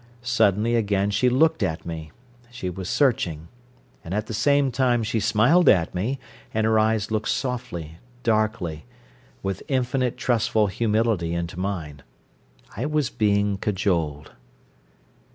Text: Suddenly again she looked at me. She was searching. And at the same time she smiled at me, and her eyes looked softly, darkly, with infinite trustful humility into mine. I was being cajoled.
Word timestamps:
Suddenly 0.23 0.73
again 0.75 1.11
she 1.11 1.29
looked 1.29 1.61
at 1.61 1.85
me. 1.85 2.11
She 2.49 2.71
was 2.71 2.89
searching. 2.89 3.49
And 4.03 4.15
at 4.15 4.25
the 4.25 4.33
same 4.33 4.71
time 4.71 5.03
she 5.03 5.19
smiled 5.19 5.69
at 5.69 5.93
me, 5.93 6.17
and 6.55 6.65
her 6.65 6.79
eyes 6.79 7.11
looked 7.11 7.27
softly, 7.29 7.99
darkly, 8.23 8.87
with 9.43 9.61
infinite 9.67 10.17
trustful 10.17 10.65
humility 10.65 11.35
into 11.35 11.59
mine. 11.59 12.01
I 12.75 12.87
was 12.87 13.11
being 13.11 13.57
cajoled. 13.59 14.31